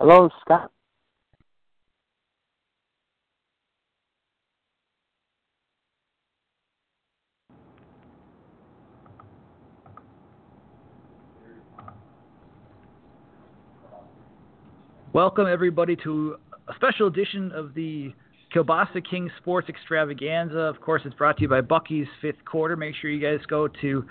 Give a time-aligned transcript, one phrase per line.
[0.00, 0.70] Hello, Scott.
[15.12, 16.36] Welcome, everybody, to
[16.66, 18.14] a special edition of the
[18.54, 20.60] Kielbasa King Sports Extravaganza.
[20.60, 22.74] Of course, it's brought to you by Bucky's Fifth Quarter.
[22.74, 24.06] Make sure you guys go to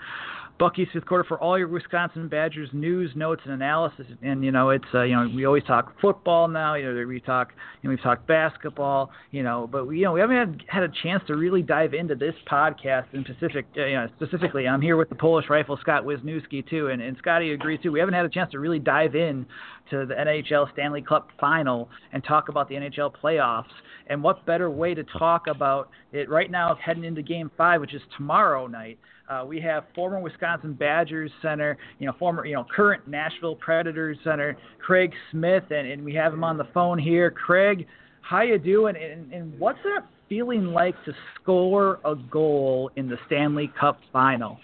[0.60, 4.04] Bucky's Fifth Quarter for all your Wisconsin Badgers news, notes, and analysis.
[4.22, 6.74] And you know, it's uh, you know we always talk football now.
[6.74, 9.10] You know, we talk you know, we've talked basketball.
[9.30, 11.94] You know, but we you know we haven't had, had a chance to really dive
[11.94, 13.64] into this podcast in specific.
[13.74, 17.16] Uh, you know, specifically, I'm here with the Polish Rifle Scott Wisniewski too, and and
[17.16, 17.90] Scotty agrees too.
[17.90, 19.46] We haven't had a chance to really dive in
[19.88, 23.64] to the NHL Stanley Cup Final and talk about the NHL playoffs.
[24.08, 27.80] And what better way to talk about it right now, is heading into Game Five,
[27.80, 28.98] which is tomorrow night.
[29.28, 34.18] Uh, we have former Wisconsin Badgers center, you know, former, you know, current Nashville Predators
[34.24, 37.30] center, Craig Smith, and, and we have him on the phone here.
[37.30, 37.86] Craig,
[38.22, 38.96] how you doing?
[38.96, 44.58] And, and what's that feeling like to score a goal in the Stanley Cup final?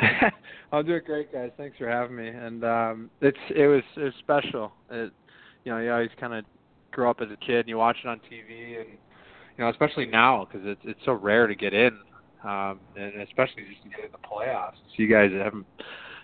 [0.72, 1.50] I'm doing great, guys.
[1.56, 2.26] Thanks for having me.
[2.26, 4.72] And um, it's it was it was special.
[4.90, 5.12] It,
[5.64, 6.44] you know, you always kind of
[6.90, 8.98] grow up as a kid and you watch it on TV, and
[9.56, 11.98] you know, especially now because it's it's so rare to get in
[12.44, 14.74] um, and especially just to get in the playoffs.
[14.74, 15.66] So you guys haven't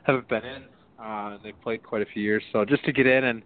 [0.05, 0.64] haven't been in,
[1.03, 2.42] uh, they played quite a few years.
[2.53, 3.42] So just to get in and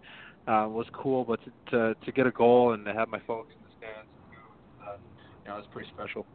[0.47, 3.53] uh, was cool, but to, to to get a goal and to have my folks
[3.55, 4.09] in the stands,
[4.85, 4.97] uh,
[5.43, 6.25] you know, it was pretty special.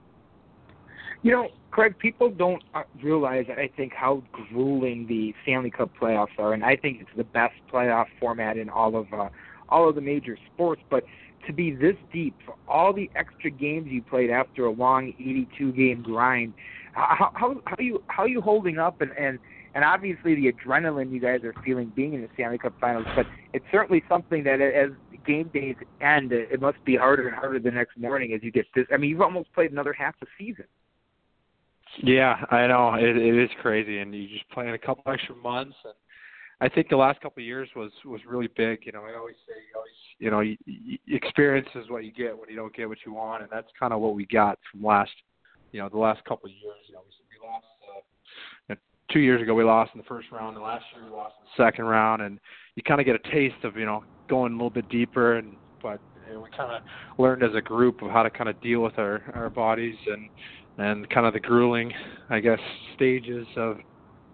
[1.22, 6.38] You know, Craig, people don't uh, realize, I think, how grueling the Stanley Cup playoffs
[6.38, 9.28] are, and I think it's the best playoff format in all of uh,
[9.68, 10.80] all of the major sports.
[10.88, 11.04] But
[11.46, 15.72] to be this deep for all the extra games you played after a long 82
[15.72, 16.54] game grind.
[16.92, 19.38] How how how are you how are you holding up and and
[19.74, 23.26] and obviously the adrenaline you guys are feeling being in the Stanley Cup Finals, but
[23.52, 24.90] it's certainly something that as
[25.26, 28.66] game days end, it must be harder and harder the next morning as you get
[28.74, 28.86] this.
[28.92, 30.64] I mean, you've almost played another half the season.
[32.02, 35.34] Yeah, I know it, it is crazy, and you just play in a couple extra
[35.36, 35.94] months, and
[36.60, 38.80] I think the last couple of years was was really big.
[38.84, 42.12] You know, I always say you always you know, you, you, experience is what you
[42.12, 44.58] get when you don't get what you want, and that's kind of what we got
[44.70, 45.10] from last,
[45.72, 46.76] you know, the last couple of years.
[46.86, 48.00] You know, we, we lost uh,
[48.68, 49.54] you know, two years ago.
[49.54, 52.20] We lost in the first round, and last year we lost in the second round,
[52.20, 52.38] and
[52.76, 55.56] you kind of get a taste of you know going a little bit deeper, and
[55.82, 56.82] but you know, we kind of
[57.18, 60.28] learned as a group of how to kind of deal with our our bodies and
[60.76, 61.92] and kind of the grueling,
[62.28, 62.60] I guess,
[62.94, 63.78] stages of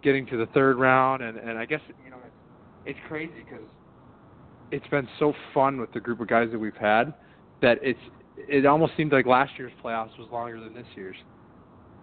[0.06, 3.66] getting to the third round, and and I guess you know it's, it's crazy because
[4.70, 7.12] it's been so fun with the group of guys that we've had
[7.60, 7.98] that it's
[8.36, 11.16] it almost seemed like last year's playoffs was longer than this year's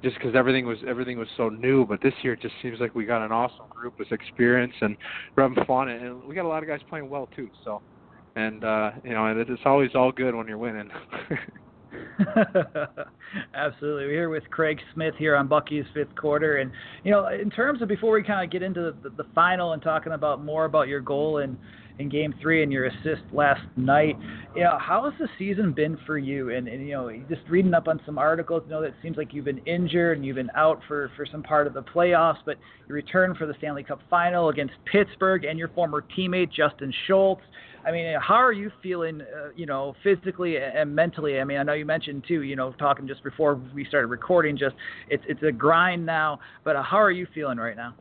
[0.03, 1.85] just because everything was everything was so new.
[1.85, 4.97] But this year, it just seems like we got an awesome group with experience and
[5.35, 7.47] we're having fun, and we got a lot of guys playing well too.
[7.63, 7.81] So,
[8.35, 10.89] and uh, you know, and it's always all good when you're winning.
[13.53, 14.05] Absolutely.
[14.05, 16.71] We're here with Craig Smith here on Bucky's fifth quarter, and
[17.03, 19.73] you know, in terms of before we kind of get into the, the, the final
[19.73, 21.57] and talking about more about your goal and
[21.99, 24.17] in Game Three and your assist last night.
[24.55, 26.49] You know, how has the season been for you?
[26.49, 29.17] And, and you know, just reading up on some articles, you know, that it seems
[29.17, 32.39] like you've been injured and you've been out for for some part of the playoffs,
[32.45, 36.93] but you returned for the Stanley Cup Final against Pittsburgh and your former teammate Justin
[37.07, 37.41] Schultz.
[37.85, 41.39] I mean, how are you feeling, uh, you know, physically and mentally?
[41.39, 44.57] I mean, I know you mentioned too, you know, talking just before we started recording,
[44.57, 44.75] just
[45.09, 46.39] it's it's a grind now.
[46.63, 47.93] But uh, how are you feeling right now?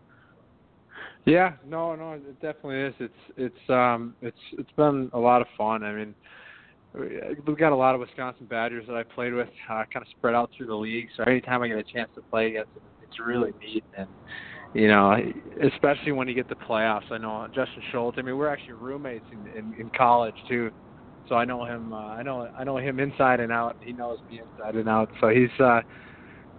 [1.24, 2.94] Yeah, no, no, it definitely is.
[2.98, 5.84] It's it's um it's it's been a lot of fun.
[5.84, 6.14] I mean,
[7.46, 10.34] we've got a lot of Wisconsin Badgers that I played with, uh, kind of spread
[10.34, 11.08] out through the league.
[11.16, 13.84] So anytime I get a chance to play against them, it's really neat.
[13.96, 14.08] And
[14.74, 15.16] you know,
[15.62, 17.10] especially when you get the playoffs.
[17.10, 18.18] I know Justin Schultz.
[18.18, 20.70] I mean, we're actually roommates in in, in college too.
[21.28, 21.92] So I know him.
[21.92, 23.76] Uh, I know I know him inside and out.
[23.80, 25.10] He knows me inside and out.
[25.20, 25.82] So he's uh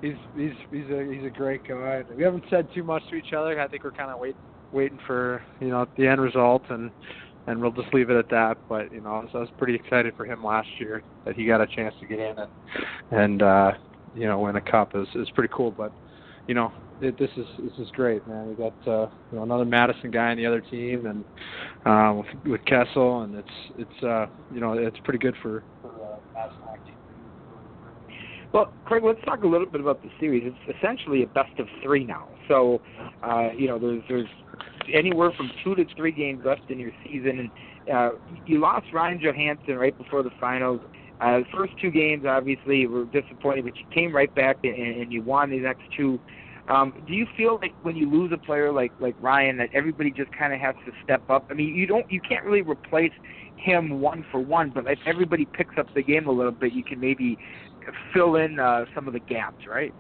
[0.02, 2.04] he's he's he's a he's a great guy.
[2.16, 3.60] We haven't said too much to each other.
[3.60, 4.38] I think we're kind of waiting
[4.74, 6.92] waiting for you know the end result and
[7.48, 8.58] and we'll just leave it at that.
[8.70, 11.46] But you know, I was, I was pretty excited for him last year that he
[11.46, 12.52] got a chance to get in and
[13.12, 13.72] and uh,
[14.16, 15.72] you know win a cup is is pretty cool.
[15.72, 15.92] But
[16.48, 16.72] you know,
[17.02, 18.50] it, this is this is great, man.
[18.50, 21.24] We got uh, you know another Madison guy on the other team and
[21.86, 23.48] uh, with, with Kessel, and it's
[23.78, 26.94] it's uh, you know it's pretty good for, for uh, Madison hockey.
[28.54, 30.44] Well, Craig, let's talk a little bit about the series.
[30.46, 32.28] It's essentially a best of three now.
[32.48, 32.82] So,
[33.24, 34.28] uh, you know, there's there's
[34.94, 37.52] anywhere from two to three games left in your season,
[37.88, 38.10] and uh,
[38.46, 40.82] you lost Ryan Johansen right before the finals.
[41.20, 45.12] Uh, the first two games, obviously, were disappointing, but you came right back and, and
[45.12, 46.20] you won the next two.
[46.70, 50.12] Um, do you feel like when you lose a player like like Ryan that everybody
[50.12, 51.48] just kind of has to step up?
[51.50, 53.12] I mean, you don't you can't really replace
[53.58, 56.84] him one for one, but if everybody picks up the game a little bit, you
[56.84, 57.38] can maybe
[58.14, 59.94] fill in uh, some of the gaps, right?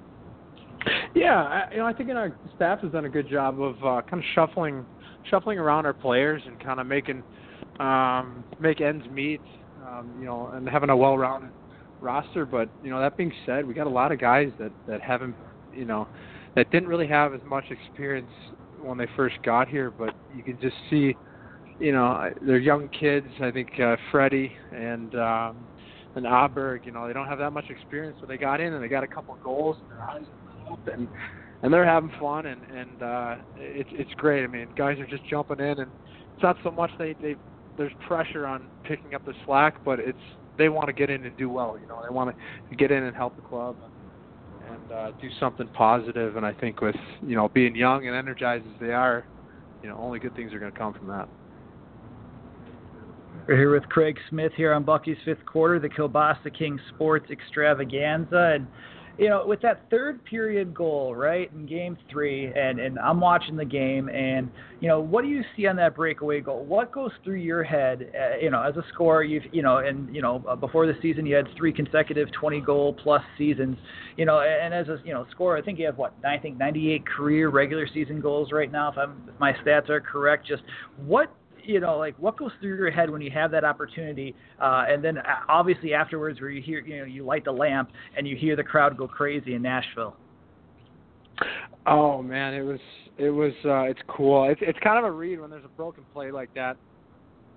[1.15, 4.01] Yeah, I, you know, I think our staff has done a good job of uh,
[4.09, 4.85] kind of shuffling
[5.29, 7.23] shuffling around our players and kind of making
[7.79, 9.41] um, make ends meet,
[9.87, 11.51] um, you know, and having a well-rounded
[12.01, 12.45] roster.
[12.45, 15.35] But you know, that being said, we got a lot of guys that that haven't,
[15.73, 16.07] you know,
[16.55, 18.29] that didn't really have as much experience
[18.81, 19.91] when they first got here.
[19.91, 21.15] But you can just see,
[21.79, 23.27] you know, they're young kids.
[23.41, 25.67] I think uh, Freddie and um,
[26.15, 28.83] and Aberg, you know, they don't have that much experience, but they got in and
[28.83, 30.25] they got a couple goals and their eyes
[30.71, 31.07] up and
[31.63, 34.43] and they're having fun and and uh, it's it's great.
[34.43, 35.91] I mean, guys are just jumping in and
[36.33, 37.35] it's not so much they they
[37.77, 40.17] there's pressure on picking up the slack, but it's
[40.57, 41.77] they want to get in and do well.
[41.81, 42.35] You know, they want
[42.69, 43.92] to get in and help the club and,
[44.69, 46.35] and uh, do something positive.
[46.35, 49.25] And I think with you know being young and energized as they are,
[49.81, 51.27] you know, only good things are going to come from that.
[53.47, 58.53] We're here with Craig Smith here on Bucky's Fifth Quarter, the Kielbasa King Sports Extravaganza,
[58.55, 58.67] and
[59.17, 63.55] you know, with that third period goal, right, in game three, and, and I'm watching
[63.55, 64.49] the game, and,
[64.79, 66.65] you know, what do you see on that breakaway goal?
[66.65, 70.13] What goes through your head, uh, you know, as a scorer, you've, you know, and,
[70.13, 73.77] you know, uh, before the season, you had three consecutive 20 goal plus seasons,
[74.17, 76.57] you know, and as a, you know, scorer, I think you have, what, I think
[76.57, 80.47] 98 career regular season goals right now, if, I'm, if my stats are correct.
[80.47, 80.63] Just
[81.05, 81.31] what
[81.63, 85.03] you know, like what goes through your head when you have that opportunity, uh, and
[85.03, 88.35] then uh, obviously afterwards, where you hear, you know, you light the lamp and you
[88.35, 90.15] hear the crowd go crazy in Nashville.
[91.85, 92.79] Oh man, it was
[93.17, 94.49] it was uh, it's cool.
[94.49, 96.77] It's it's kind of a read when there's a broken play like that.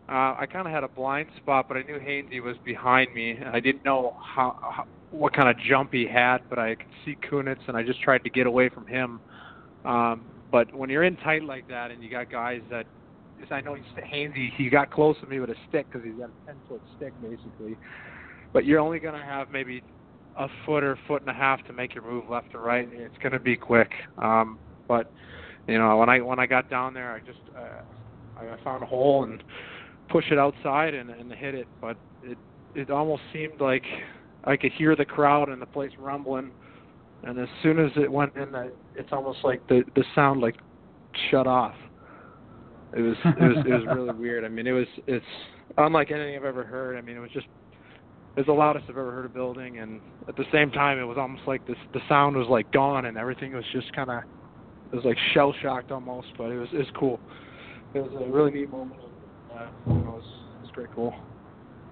[0.08, 3.38] Uh, I kind of had a blind spot, but I knew Hainsey was behind me.
[3.52, 7.16] I didn't know how, how what kind of jump he had, but I could see
[7.28, 9.20] Kunitz, and I just tried to get away from him.
[9.84, 12.86] Um, but when you're in tight like that, and you got guys that
[13.36, 14.52] because I know he's handy.
[14.56, 17.12] He got close to me with a stick because he's got a ten foot stick
[17.22, 17.76] basically.
[18.52, 19.82] But you're only to have maybe
[20.38, 22.88] a foot or foot and a half to make your move left or right.
[22.92, 23.90] It's to be quick.
[24.18, 25.10] Um, but
[25.66, 28.86] you know when I when I got down there, I just uh, I found a
[28.86, 29.42] hole and
[30.08, 31.66] push it outside and, and hit it.
[31.80, 32.38] But it
[32.74, 33.84] it almost seemed like
[34.44, 36.50] I could hear the crowd and the place rumbling.
[37.24, 38.54] And as soon as it went in,
[38.94, 40.56] it's almost like the the sound like
[41.30, 41.74] shut off
[42.94, 44.44] it was it was it was really weird.
[44.44, 45.24] I mean, it was it's
[45.78, 46.96] unlike anything I've ever heard.
[46.96, 47.46] I mean, it was just
[48.36, 51.04] it was the loudest I've ever heard a building, and at the same time, it
[51.04, 54.22] was almost like this the sound was like gone, and everything was just kind of
[54.92, 57.20] it was like shell shocked almost, but it was it was cool.
[57.94, 59.00] It was a really neat moment.
[59.52, 60.22] Uh, it was
[60.58, 61.14] it was pretty cool.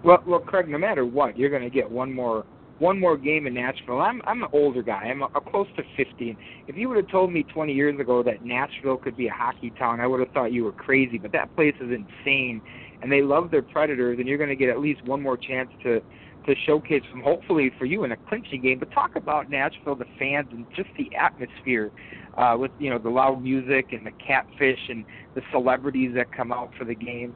[0.05, 2.45] Well, well, Craig, no matter what, you're going to get one more
[2.79, 4.01] one more game in Nashville.
[4.01, 5.05] I'm I'm an older guy.
[5.05, 6.37] I'm a, a close to 50.
[6.67, 9.71] If you would have told me 20 years ago that Nashville could be a hockey
[9.79, 11.19] town, I would have thought you were crazy.
[11.19, 12.61] But that place is insane,
[13.03, 15.71] and they love their Predators, and you're going to get at least one more chance
[15.85, 16.01] to
[16.47, 18.79] to showcase them, hopefully for you in a clinching game.
[18.79, 21.91] But talk about Nashville, the fans, and just the atmosphere
[22.37, 25.05] uh, with you know the loud music and the catfish and
[25.35, 27.35] the celebrities that come out for the game.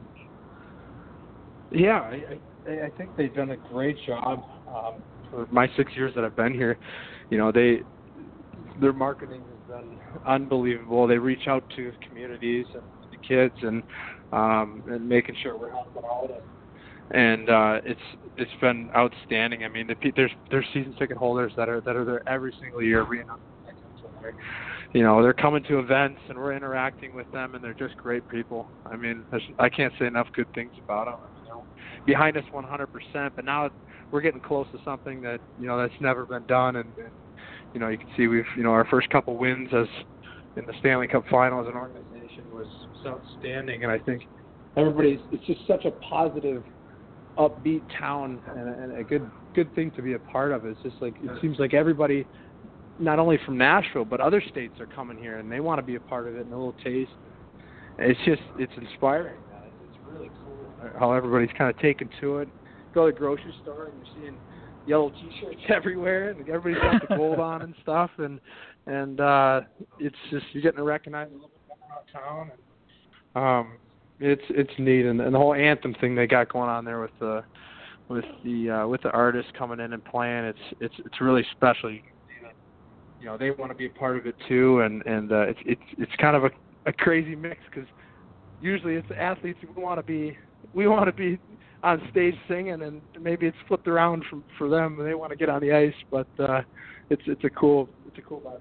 [1.71, 4.43] Yeah, I, I, I think they've done a great job.
[4.67, 6.77] Um, for my six years that I've been here,
[7.29, 7.81] you know, they
[8.81, 11.07] their marketing has been unbelievable.
[11.07, 13.83] They reach out to communities and the kids and
[14.31, 16.29] um and making sure we're helping out
[17.11, 17.99] and and uh it's
[18.37, 19.63] it's been outstanding.
[19.63, 22.81] I mean, the, there's there's season ticket holders that are that are there every single
[22.81, 23.05] year.
[24.93, 28.27] You know, they're coming to events and we're interacting with them, and they're just great
[28.27, 28.71] people.
[28.87, 29.23] I mean,
[29.59, 31.15] I can't say enough good things about them.
[31.21, 31.63] I mean,
[32.05, 33.31] behind us 100%.
[33.35, 33.69] But now
[34.11, 37.11] we're getting close to something that you know that's never been done, and, and
[37.73, 39.87] you know you can see we've you know our first couple wins as
[40.55, 44.23] in the Stanley Cup final as an organization was, was outstanding, and I think
[44.75, 46.63] everybody's it's just such a positive,
[47.37, 50.65] upbeat town and, and a good good thing to be a part of.
[50.65, 52.25] It's just like it seems like everybody,
[52.99, 55.95] not only from Nashville but other states are coming here and they want to be
[55.95, 57.11] a part of it and a little taste.
[57.99, 59.35] It's just it's inspiring.
[59.87, 62.49] It's really cool how everybody's kind of taken to it
[62.93, 64.37] go to the grocery store and you're seeing
[64.85, 68.39] yellow t-shirts everywhere and everybody's got the gold on and stuff and
[68.87, 69.61] and uh
[69.99, 72.51] it's just you're getting recognized a little bit more around town
[73.35, 73.77] and um
[74.19, 77.11] it's it's neat and, and the whole anthem thing they got going on there with
[77.19, 77.43] the
[78.09, 81.91] with the uh with the artists coming in and playing it's it's it's really special.
[81.91, 82.01] You,
[83.19, 85.59] you know they want to be a part of it too and and uh it's
[85.65, 86.49] it's it's kind of a
[86.85, 87.87] a crazy mix because
[88.61, 90.37] usually it's the athletes who want to be
[90.73, 91.39] we want to be
[91.83, 95.37] on stage singing, and maybe it's flipped around from for them and they want to
[95.37, 95.93] get on the ice.
[96.11, 96.61] But uh,
[97.09, 98.59] it's it's a cool it's a cool vibe.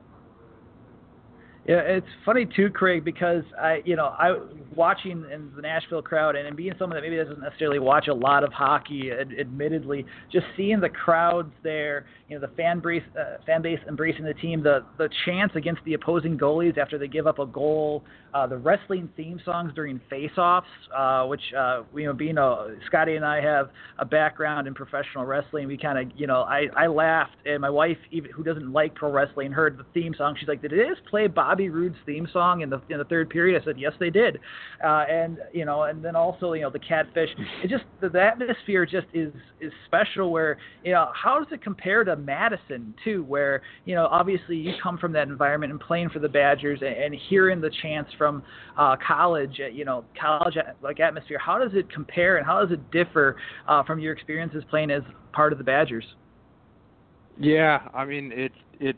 [1.69, 4.39] Yeah, it's funny too, Craig, because I, you know, I
[4.75, 8.43] watching in the Nashville crowd and, being someone that maybe doesn't necessarily watch a lot
[8.43, 13.37] of hockey, ad, admittedly, just seeing the crowds there, you know, the fan base, uh,
[13.45, 17.27] fan base embracing the team, the the chants against the opposing goalies after they give
[17.27, 22.15] up a goal, uh, the wrestling theme songs during face-offs, uh, which uh, you know,
[22.15, 26.27] being a Scotty and I have a background in professional wrestling, we kind of, you
[26.27, 29.85] know, I I laughed, and my wife, even who doesn't like pro wrestling, heard the
[29.93, 30.35] theme song.
[30.41, 33.05] She's like, "Did it just play Bob?" Bobby Roode's theme song in the in the
[33.05, 33.61] third period?
[33.61, 34.39] I said, yes, they did.
[34.85, 37.31] Uh, and you know, and then also you know the catfish.
[37.65, 40.31] It just the, the atmosphere just is is special.
[40.31, 43.25] Where you know, how does it compare to Madison too?
[43.25, 46.95] Where you know, obviously you come from that environment and playing for the Badgers and,
[46.95, 48.45] and hearing the chants from
[48.79, 51.41] uh, college, uh, you know, college uh, like atmosphere.
[51.45, 53.35] How does it compare and how does it differ
[53.67, 56.05] uh, from your experiences playing as part of the Badgers?
[57.37, 58.97] Yeah, I mean it it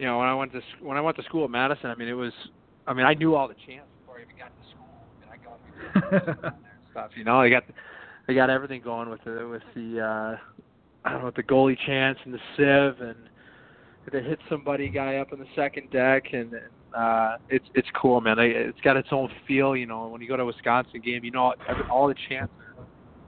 [0.00, 2.08] you know, when I went to when I went to school at Madison, I mean,
[2.08, 2.32] it was,
[2.86, 4.88] I mean, I knew all the chants before I even got to school.
[5.12, 6.54] I mean, I got
[6.90, 7.42] stuff, you know.
[7.42, 7.64] They got
[8.26, 10.36] they got everything going with the with the uh,
[11.04, 13.16] I don't know, the goalie chants and the sieve and
[14.10, 16.54] they hit somebody guy up in the second deck and
[16.96, 20.36] uh it's it's cool man it's got its own feel you know when you go
[20.36, 22.52] to a wisconsin game you know every, all the chants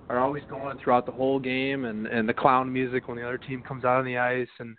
[0.08, 3.38] are always going throughout the whole game and and the clown music when the other
[3.38, 4.76] team comes out on the ice and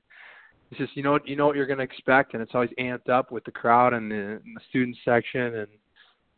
[0.73, 3.09] it's just you know you know what you're going to expect, and it's always amped
[3.09, 5.67] up with the crowd and the, and the student section, and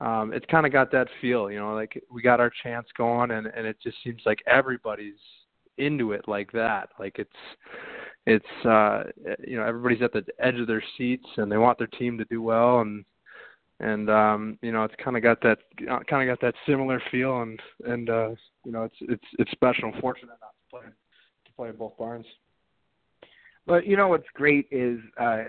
[0.01, 1.49] um, it's kind of got that feel.
[1.49, 5.13] You know, like we got our chance going, and and it just seems like everybody's
[5.77, 6.89] into it like that.
[6.99, 7.29] Like it's
[8.25, 9.03] it's uh
[9.45, 12.25] you know everybody's at the edge of their seats and they want their team to
[12.25, 13.05] do well and
[13.81, 15.59] and um you know it's kind of got that
[16.09, 18.29] kind of got that similar feel and and uh
[18.63, 19.91] you know it's it's it's special.
[19.93, 22.25] I'm fortunate not to play to play both barns.
[23.67, 25.45] But you know what's great is uh,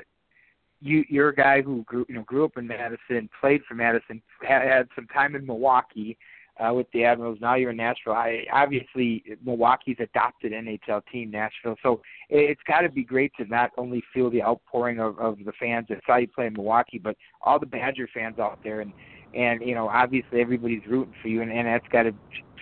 [0.81, 4.23] you you're a guy who grew you know grew up in Madison, played for Madison,
[4.47, 6.17] had, had some time in Milwaukee
[6.59, 7.39] uh, with the Admirals.
[7.41, 8.15] Now you're in Nashville.
[8.15, 11.77] I obviously Milwaukee's adopted NHL team, Nashville.
[11.83, 15.53] So it's got to be great to not only feel the outpouring of, of the
[15.61, 18.93] fans that saw you play in Milwaukee, but all the Badger fans out there and
[19.35, 22.13] and you know obviously everybody's rooting for you and, and that's got to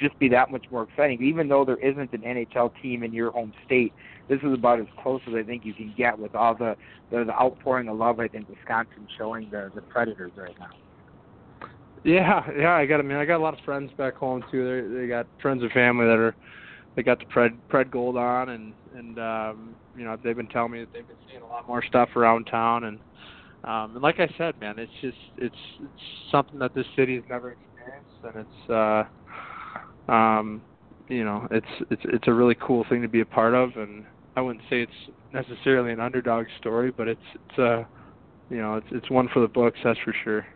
[0.01, 3.31] just be that much more exciting even though there isn't an NHL team in your
[3.31, 3.93] home state
[4.29, 6.77] this is about as close as I think you can get with all the
[7.11, 10.71] the, the outpouring of love I think Wisconsin showing the the Predators right now.
[12.05, 13.01] Yeah, yeah, I got.
[13.01, 14.93] I mean, I got a lot of friends back home too.
[14.93, 16.35] They they got friends and family that are
[16.97, 20.73] they got the pred pred gold on, and and um, you know they've been telling
[20.73, 22.99] me that they've been seeing a lot more stuff around town, and
[23.65, 27.25] um, and like I said, man, it's just it's it's something that this city has
[27.29, 28.71] never experienced, and it's
[30.09, 30.63] uh, um,
[31.09, 34.05] you know it's it's it's a really cool thing to be a part of, and
[34.37, 34.93] I wouldn't say it's
[35.33, 37.85] necessarily an underdog story, but it's it's uh
[38.51, 40.47] you know it's it's one for the books that's for sure.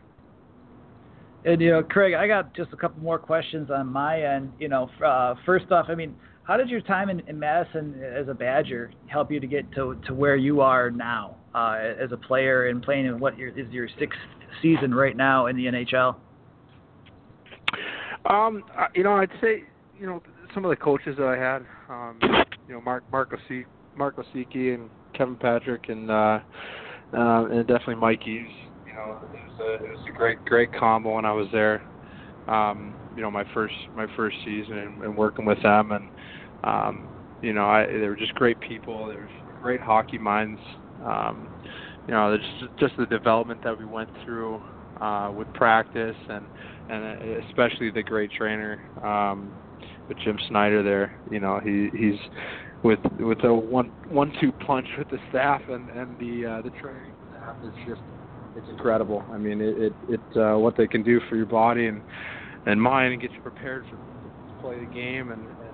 [1.45, 4.53] And you know, Craig, I got just a couple more questions on my end.
[4.59, 6.15] You know, uh, first off, I mean,
[6.49, 10.01] how did your time in, in Madison as a Badger help you to get to
[10.07, 13.71] to where you are now uh, as a player and playing in what your, is
[13.71, 14.19] your sixth
[14.63, 16.17] season right now in the NHL?
[18.25, 18.65] Um,
[18.95, 19.65] you know, I'd say
[20.01, 20.23] you know
[20.55, 21.67] some of the coaches that I had.
[21.89, 22.19] Um,
[22.67, 26.41] you know Mark Mark Osiecki and Kevin Patrick and uh,
[27.13, 28.49] uh, and definitely Mike Eaves.
[28.87, 31.83] You know, it was a it was a great great combo when I was there.
[32.47, 36.09] Um, you know, my first my first season and, and working with them, and
[36.65, 37.09] um,
[37.43, 39.07] you know, I, they were just great people.
[39.07, 39.29] They were
[39.63, 40.61] great hockey minds.
[41.05, 41.49] Um,
[42.07, 44.63] you know, just just the development that we went through
[45.01, 46.45] uh, with practice and
[46.89, 49.53] and especially the great trainer um,
[50.09, 51.21] with Jim Snyder there.
[51.31, 52.19] You know, he he's
[52.83, 56.71] with with a one one two punch with the staff and and the uh, the
[56.81, 58.01] training staff is just
[58.57, 59.25] it's incredible.
[59.31, 62.03] I mean, it it, it uh, what they can do for your body and
[62.67, 65.68] and mind and get you prepared for to play the game and and,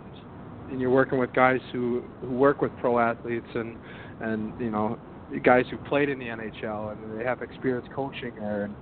[0.71, 3.77] and you're working with guys who who work with pro athletes and
[4.21, 4.99] and you know
[5.43, 8.77] guys who played in the NHL and they have experience coaching there and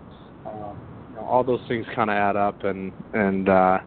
[0.47, 0.77] um,
[1.09, 3.79] you know all those things kind of add up and and uh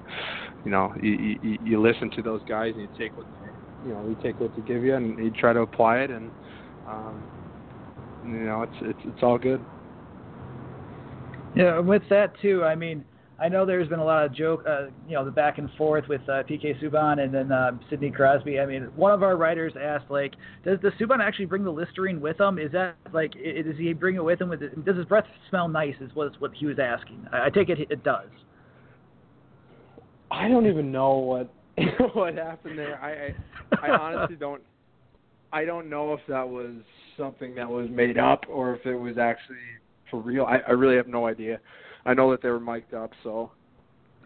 [0.64, 3.25] you know you, you you listen to those guys and you take what
[3.86, 6.32] you know you take what they give you and you try to apply it and
[6.88, 7.24] um
[8.24, 9.64] you know it's it's it's all good.
[11.56, 13.04] Yeah with that too i mean
[13.38, 16.08] I know there's been a lot of joke, uh, you know, the back and forth
[16.08, 18.60] with uh, PK Subban and then uh, Sidney Crosby.
[18.60, 22.22] I mean, one of our writers asked, like, does the Subban actually bring the Listerine
[22.22, 22.58] with him?
[22.58, 24.48] Is that like, does he bring it with him?
[24.48, 24.86] With it?
[24.86, 25.96] Does his breath smell nice?
[26.00, 27.27] Is what what he was asking.
[27.34, 28.30] I, I take it it does.
[30.32, 31.54] I don't even know what
[32.13, 33.01] what happened there.
[33.01, 34.62] I, I I honestly don't
[35.51, 36.72] I don't know if that was
[37.18, 39.58] something that was made up or if it was actually
[40.10, 40.46] for real.
[40.46, 41.60] I, I really have no idea.
[42.06, 43.52] I know that they were mic'd up, so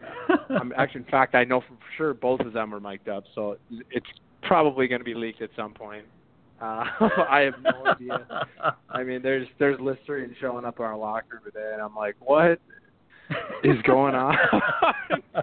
[0.50, 3.58] I'm actually, in fact, I know for sure both of them are mic'd up, so
[3.92, 4.08] it's
[4.44, 6.06] probably going to be leaked at some point.
[6.62, 6.84] Uh,
[7.30, 8.48] I have no idea.
[8.90, 12.60] I mean, there's there's Listerine showing up in our locker today, and I'm like, what
[13.64, 14.36] is going on?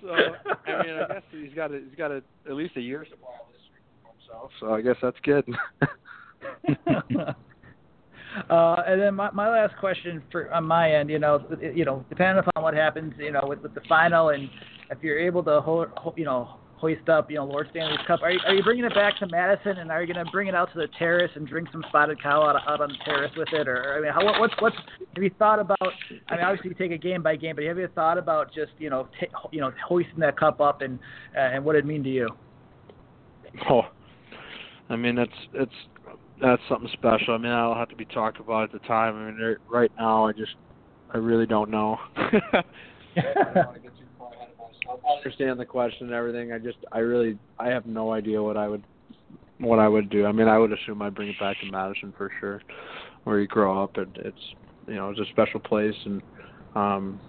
[0.00, 3.04] so I mean, I guess he's got a, he's got a, at least a year
[3.10, 4.50] supply of Listerine for himself.
[4.60, 5.44] So I guess that's good.
[8.48, 12.04] Uh, and then my, my last question for on my end, you know, you know,
[12.08, 14.48] depending upon what happens, you know, with, with the final, and
[14.90, 18.30] if you're able to, hold, you know, hoist up, you know, Lord Stanley's Cup, are
[18.30, 20.54] you, are you bringing it back to Madison, and are you going to bring it
[20.54, 23.48] out to the terrace and drink some spotted cow out, out on the terrace with
[23.52, 24.76] it, or I mean, how, what's what's
[25.14, 25.92] have you thought about?
[26.28, 28.72] I mean, obviously you take it game by game, but have you thought about just
[28.78, 30.98] you know, t- you know, hoisting that cup up and
[31.36, 32.28] uh, and what it mean to you?
[33.68, 33.82] Oh,
[34.88, 35.72] I mean, it's it's
[36.40, 37.34] that's something special.
[37.34, 39.16] I mean, that'll have to be talked about at the time.
[39.16, 40.54] I mean, right now, I just,
[41.12, 41.98] I really don't know.
[42.16, 42.62] I
[45.16, 46.52] understand the question and everything.
[46.52, 48.82] I just, I really, I have no idea what I would,
[49.58, 50.26] what I would do.
[50.26, 52.62] I mean, I would assume I'd bring it back to Madison for sure,
[53.24, 54.54] where you grow up, and it's,
[54.86, 56.22] you know, it's a special place, and,
[56.74, 57.20] um,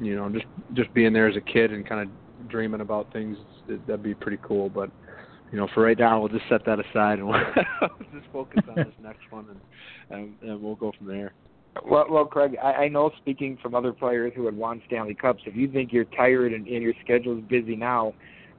[0.00, 3.36] you know, just, just being there as a kid and kind of dreaming about things,
[3.68, 4.68] that'd be pretty cool.
[4.68, 4.90] But
[5.52, 7.40] you know, for right now, we'll just set that aside and we'll
[8.12, 9.60] just focus on this next one, and,
[10.18, 11.32] and and we'll go from there.
[11.84, 15.42] Well, well, Craig, I, I know speaking from other players who had won Stanley Cups,
[15.46, 18.12] if you think you're tired and, and your schedule's busy now,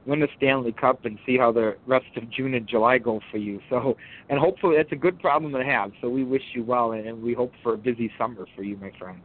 [0.06, 3.38] win the Stanley Cup and see how the rest of June and July go for
[3.38, 3.60] you.
[3.70, 3.96] So,
[4.28, 5.92] and hopefully, it's a good problem to have.
[6.00, 8.76] So we wish you well, and, and we hope for a busy summer for you,
[8.76, 9.20] my friend.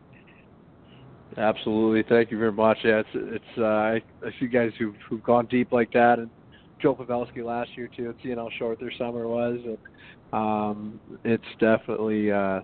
[1.37, 2.77] Absolutely, thank you very much.
[2.83, 6.29] Yeah, it's it's uh, I, I see guys who've who've gone deep like that, and
[6.81, 9.59] Joe Pavelski last year too, seeing how short their summer was.
[9.65, 9.77] And,
[10.33, 12.59] um, it's definitely uh,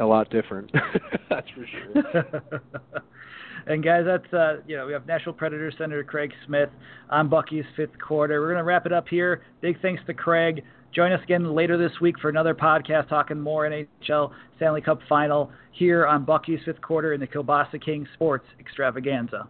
[0.00, 0.70] a lot different.
[1.30, 2.42] that's for sure.
[3.66, 6.70] and guys, that's uh, you know we have Nashville Predators center Craig Smith
[7.10, 8.40] on Bucky's fifth quarter.
[8.40, 9.42] We're gonna wrap it up here.
[9.60, 10.64] Big thanks to Craig.
[10.94, 15.50] Join us again later this week for another podcast talking more NHL Stanley Cup final
[15.72, 19.48] here on Bucky's fifth quarter in the Kielbasa King Sports Extravaganza.